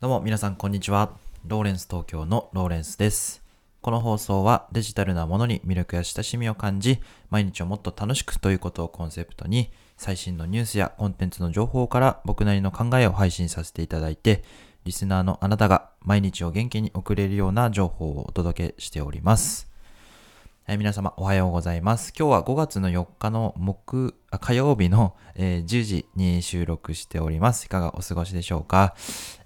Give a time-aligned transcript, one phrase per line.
[0.00, 1.10] どうも皆さんこんにちは。
[1.46, 3.42] ローレンス東京のローレンスです。
[3.82, 14.42] この放送はデジタルなものに魅力や親しみを感じ、毎日をもっと楽しくということをコンセプトに、最新のニュースやコンテンツの情報から僕なりの考えを配信させていただいて、
[14.84, 19.69] リスナーのあなたが毎日を元気に送れるような情報をお届けしております。
[20.70, 22.12] はい、皆様おはようございます。
[22.16, 27.66] 今日は5月の4日の木、あ火曜日の、えー10時に収録しております。
[27.66, 28.94] いかがお過ごしでしょうか、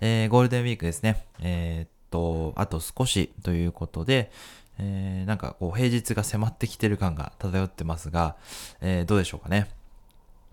[0.02, 1.26] えーゴールデンウィークですね。
[1.40, 4.30] えーっと、あと少しということで、
[4.78, 8.36] えーなんかこう平日が迫ってきてる感が漂ってますが、
[8.82, 9.70] えーどうでしょうかね？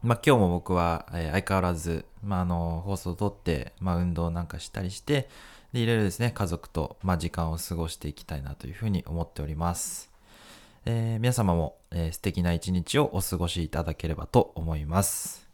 [0.02, 5.28] まあ今日も僕は、えー相変わらず、まああの、放送をとって、まあ運動なんかしたりして、
[5.74, 10.11] で、いろいろですね、家族と、まあ時間を過ごしていきたいなというふうに思っております。
[10.86, 15.48] えー皆様も、えー素敵な一日をお過ごしいただければと思います。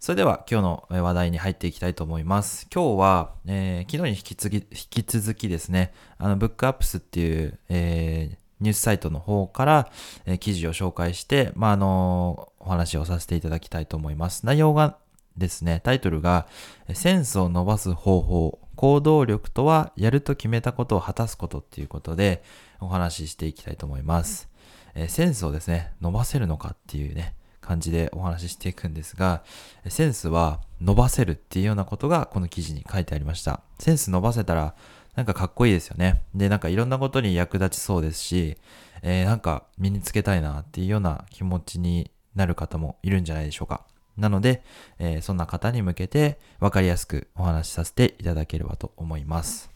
[0.00, 2.66] それでは今日の話題に入っていきたいと思います。
[2.72, 9.90] 今日は、えー昨日に引き継ぎ引き続きですね、あの、ブックアップスっていう、えーニュースサイトの方から、
[10.24, 14.46] えー記事を紹介して、まあ、あのお話をさせていただきたいと思います。
[14.46, 14.96] 内容が
[15.38, 16.46] ですね、タイトルが、
[16.92, 22.44] センスを伸ばす方法、行動力とはやると決めたことを果たすことっていうことで
[22.80, 24.48] お話ししていきたいと思います。
[24.94, 29.42] えーセンスをですね、伸ばせるのかっていうね、感じでお話ししていくんですが、
[29.88, 33.60] センスは伸ばせるっていうようなことがこの記事に書いてありました。
[33.78, 34.74] センス伸ばせたら
[35.16, 36.22] なんかかっこいいですよね。
[36.34, 38.56] で、なんかいろんなことに役立ちそうですし、
[39.02, 43.84] えーなんか身につけたいなっていうような気持ちになる方もいるんじゃないでしょうか。
[44.18, 44.62] なので、
[44.98, 49.70] えーそんな方に向けて分かりやすくお話しさせていただければと思います。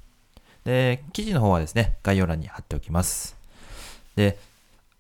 [0.65, 3.37] で、記事の方はですね、概要欄に貼っておきます。
[4.17, 4.39] で、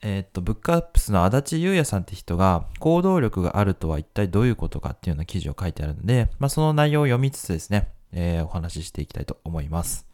[0.00, 10.06] えーっと、ブックアップスの足立優也さんって人が、行動力があるとは一体どういうことかっていうような記事を書いてあるので、まあ、その内容を読みつつですね、えーお話ししていきたいと思います。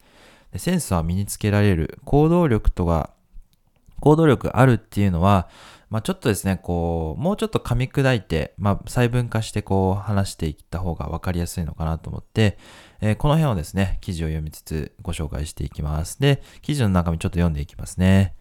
[0.53, 1.99] でセンスは身につけられる。
[2.05, 3.09] 行動力とが、
[3.99, 5.49] 行動力あるっていうのは、
[5.89, 12.57] まあ、ちょっとですね、こう、もうちょっと噛み砕いて、まあ、細分化してこう話していった方が分かりやすいのかなと思って、
[13.01, 16.19] えーこの辺をですね、記事を読みつつご紹介していきます。
[16.19, 18.35] で、記事の中身ちょっと読んでいきますね。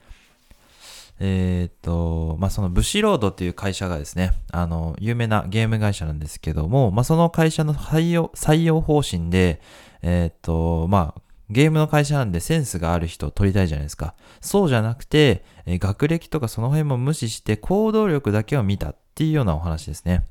[1.21, 9.61] えっと、まあ、そのブシロードっていう会社がですね、あの、有名なゲーム会社なんですけども、まあ、その会社の採用、採用方針で、
[10.03, 11.21] えーっと、まあ、
[11.51, 14.15] ゲームの会社なんでセンスがある人を取りたいじゃないですか。
[14.41, 20.25] そうじゃなくて、え学歴とかその辺も無視して行動力だけを見たっていうようなお話ですね。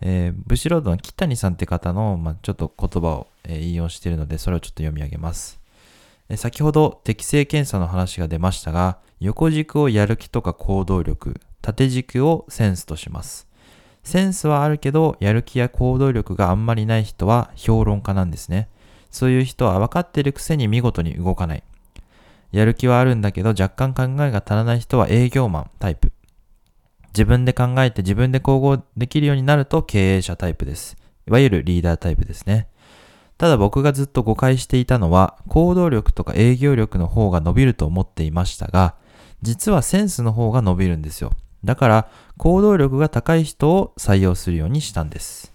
[0.00, 5.60] えーブシロードの木谷さんって方の、まあ、ちょっと言葉を、え引用しているので、それをちょっと読み上げます。
[6.28, 13.48] え先ほど適正検査の話が出ましたが、横軸をやる気とか行動力、縦軸をセンスとします。
[14.04, 18.68] センスはあるけど、やる気や行動力があんまりない人は評論家なんですね。
[19.10, 21.62] そういう人は分かってるくせに見事に動かない。
[22.52, 26.12] やる気はあるんだけど若干考えが足らない人は営業マンタイプ。
[27.08, 30.96] 自分で考えて自分で行動できるようになると経営者タイプです。
[31.26, 32.68] いわゆるリーダータイプですね。
[33.38, 38.94] ただ僕がずっと誤解していたのは行動力とか営業力の方が伸びると思っていましたが、
[39.42, 41.32] 実はセンスの方が伸びるんですよ。
[41.64, 45.52] だから行動力が高い人を採用するようにしたんです。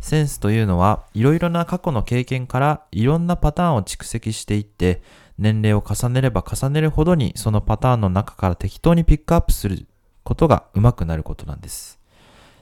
[0.00, 5.02] センスというのはいろいろな過去の経験からいろんなパターンを蓄積していって
[5.38, 9.86] 年齢を重ねれば重ねるほどにそのパターンの中から適当にピックアップする
[10.28, 11.98] ことが上手くなることなんです。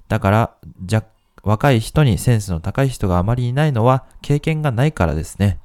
[0.09, 1.05] だから、じゃ、
[1.43, 5.59] 若い人にセンスの高い人があまりいないのは経験がないからですね。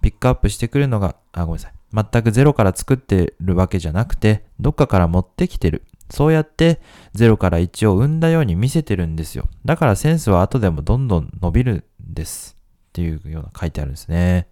[0.00, 1.72] ピックアップしてくるのが、あ、ごめんなさい。
[2.12, 5.82] 全くゼロから作ってるわけじゃなくて、どっかから持ってきてる。
[6.10, 6.80] そうやって
[7.14, 9.48] 0から1を生んだように見せてるんですよ。
[9.64, 12.56] だからセンスは後でもどんどん伸びるんです。
[12.90, 14.48] っていうような書いてあるんですね。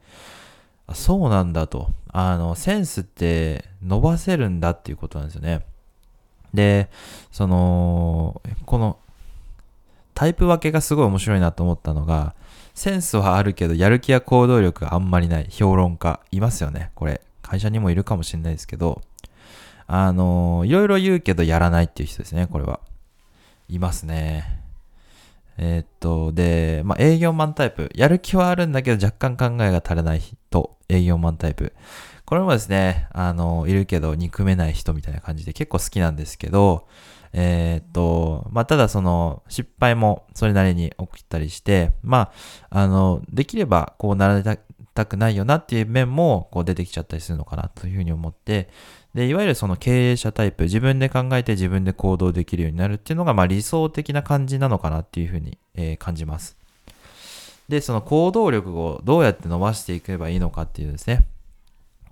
[0.86, 1.90] あそうなんだと。
[2.12, 5.66] あの、センスって伸ばせるんだっていうことなんですよね。
[6.54, 6.88] で、
[7.30, 8.98] その、この
[10.14, 12.34] タイプ分けがすごい面白いなと思ったのが、
[12.74, 16.90] センスはあるけどやる気や行動力があんまりない評論家いますよね。
[16.94, 19.02] これ、会社にもいるかもしれないですけど、
[19.88, 22.80] あのいろいろ言うけどやらないっていう人ですね、これは。
[23.68, 24.62] いますね。
[25.56, 27.90] えーっと、で、まあ、営業マンタイプ。
[27.94, 30.76] やる気はあるんだけど若干考えが足らない人。
[30.88, 31.72] 営業マンタイプ。
[32.24, 36.86] これもですね、あの、いるけど憎めない人みたいな感じで結構好きなんですけど、
[37.32, 42.30] えーっと、まあ、ただその失敗もそれなりに起きたりして、ま
[42.70, 44.58] あ、あの、できればこうなられ
[44.94, 48.68] たくないよなっていう面もこう出てきちゃったりするのかなというふうに思って、
[49.14, 56.56] で、いわゆるその経営者タイプ、自分で考えて自分で行動できるようになるっていうのが、まあ理想的な感じなのかなっていうふうに、えー感じます。
[57.68, 61.26] で、その行動力をどうやって伸ばしていけばいいのかっていうですね、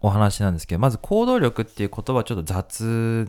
[0.00, 3.26] お話なんですけど、まず行動力っていう言葉はちょっと雑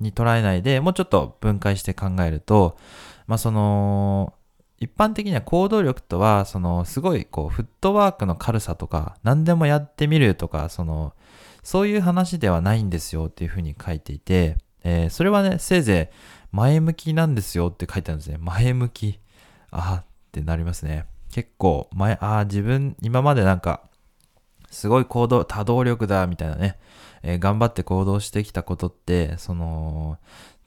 [0.00, 2.76] に捉えないで、もうちょっと分解して考えると、
[3.26, 4.34] まあその、
[4.78, 11.14] 一般的には行動力とは、その、すごい、こう、フットワークの軽さとか、何でもやってみるとか、その、
[11.64, 16.16] そういう話ではないんですよっていうふうに書いていて、えー、それはね、せいぜい
[16.54, 18.38] 前向きなんですよって書いてあるんですね。
[18.38, 19.18] 前向き。
[19.72, 21.06] ああってなりますね。
[21.32, 23.82] 結構、前、ああ、自分、今までなんか、
[24.70, 26.78] すごい行動、多動力だ、みたいなね、
[27.22, 30.18] えー、頑張って行動してきたことって、その、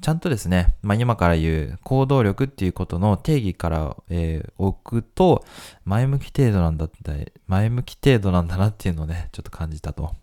[0.02, 5.46] ちゃんとですね、まあ、今から言う行動力っていうことの定義から、えー、置くと、
[5.86, 10.16] 前向き程度なんだって、前向き程度なんだなっていうのをね、ちょっと感じたと。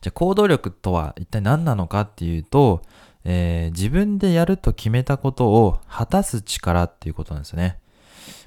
[0.00, 2.82] じゃあ行動力とは一体何なのかっていうと、
[3.24, 7.78] えー、自分でやると決めたことを果たす力っていうことなんですよね。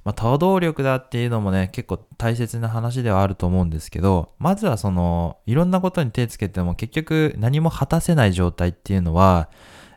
[0.03, 9.49] まあ、多動力だっていうのもね、結構大切な話ではあると思うんですけど、まずはその、いろんなことに手つけても結局何も果たせない状態っていうのは、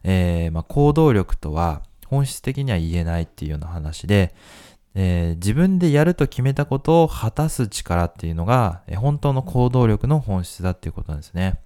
[0.04, 4.34] えー、まあ、行動力とは本質的には言えないっていうような話で、
[5.00, 11.60] えー、自分でやると決めたことを果たす力っていうのが、えー、本当の行動力の本質だっていうことなんですね。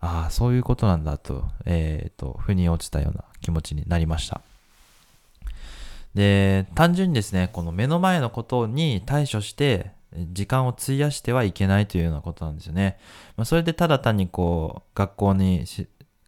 [0.00, 4.42] ああ、そういうことなんだと、えっ、ー、と、腑に落ちたような気持ちになりました。
[6.14, 9.92] で、単純にですね、この目の前のことに対処して、
[10.32, 12.98] 時間を費やしてはいけないというようなことなんですよね。
[13.38, 15.64] まあ、それでただ単にこう、学校に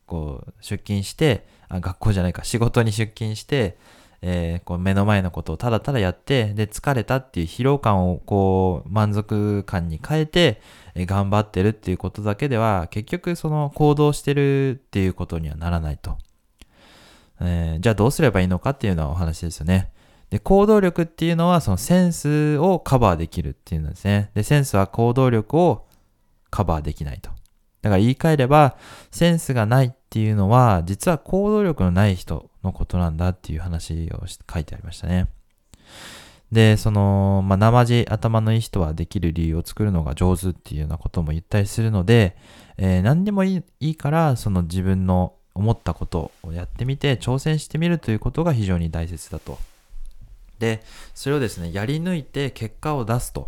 [0.07, 3.77] こう、出勤して、あ、学校じゃないか、仕事に出勤して、
[4.21, 10.61] えー、こう目の前のことをただただやって、で、疲れたっていう疲労感をこう、満足感に変えて、
[10.95, 16.19] えー、頑張ってるっていうことだけでは、結局その行動してるっていうことにはならないと。
[17.41, 19.93] えー、じゃあどうすればいいのかっていうのはお話ですよね。
[20.31, 24.31] で、行動力っていうのはそのセンスをカバーできるっていうんですね。
[24.35, 25.87] で、センスは行動力を
[26.51, 27.31] カバーできないと。
[27.83, 28.77] だから言い換えれば、
[29.11, 35.29] センスがないっていうのは、実は行動力のない人のことなんだっていう話を書いてありましたね。
[36.53, 42.37] で、その、まあ、生地頭のいい人はできる理由を作るのが上手っていうようなことも言ったりするので、
[42.79, 49.59] えー、何でもいいいいから、その自分の思ったことをやってみて挑戦してみるということが非常に大切だと。
[50.59, 50.83] で、
[51.15, 53.47] それをですね、やり抜いて結果を出すと。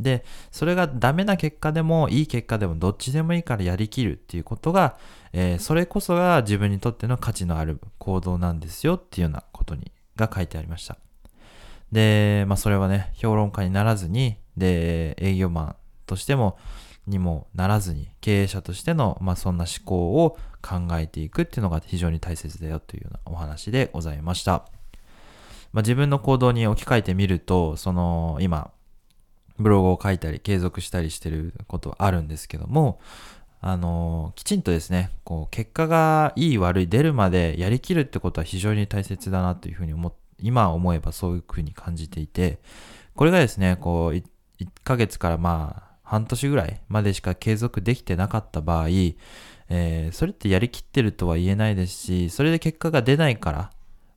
[0.00, 4.96] で、それがダメな結果でもいい結果でもどっちでもいいからやりきるっていうことが、
[5.32, 10.96] えー、それこそが自分にとっての価値のある行動なんですよっていうようなことに、が書いてありました。
[11.92, 15.76] で、まあそれはね、評論家にならずに、で、営業マン
[16.06, 16.58] としても、
[17.06, 24.64] にもならずに、経営者としての、まあそんな思考を考えていくっていうのが非常に大切だよというようなお話でございました。
[25.72, 28.70] まあ自分の行動に置き換えてみると、その、今、
[29.60, 32.98] ブログを書いたり継続したりしてることはあるんですけども、
[33.60, 42.58] あの、きちんとですね、こう、結果がいい悪い出るまでやりきるってことは非常に大切だなというふうに思っ、今思えばそういうふうに感じていて、
[43.14, 44.24] これがですね、こう、1
[44.82, 53.70] ヶ月からまあ、半年ぐらいまでしか継続できてなかった場合、えー、それってやりきってるとは言えないですし、それで結果が出ないから、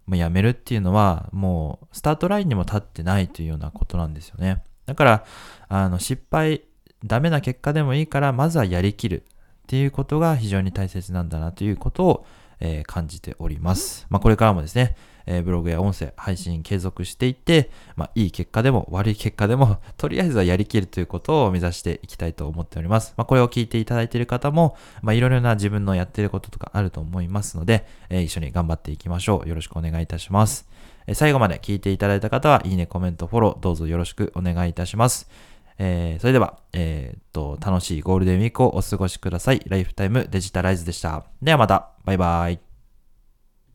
[0.05, 4.63] もうやめるっていうのは、もう、スタートラインにも立ってないというようなことなんですよね。
[4.85, 5.25] だから、
[5.69, 6.63] あの、失敗、
[7.03, 12.25] ダメな結果でもいいから、まずはやりきるっていうことが非常に大切なんだなということを、
[12.59, 14.05] えー、感じております。
[14.09, 14.95] まあ、これからもですね、
[15.25, 23.13] えー、ブログや音声配信継続していって、まあ、いい結果でも悪い結果でも、 とりあえずはやりきるということを目指していきたいと思っております。
[23.17, 29.49] まあ、これを聞いていただいている方も、まあ、いろいろな自分のやっていることとかあると思いますので、えー、一緒に頑張っていきましょう。
[29.49, 30.67] よろしくお願いいたします
[31.07, 31.13] え。
[31.13, 35.29] 最後まで聞いていただいた方は、いいね、コメント、フォロー、どうぞよろしくお願いいたします。
[35.77, 39.61] えー、それでは、えー、っと、楽しいゴールデンウィークをお過ごしください。
[39.67, 41.25] ライフタイムデジタライズでした。
[41.41, 42.72] ではまた、バイバイ。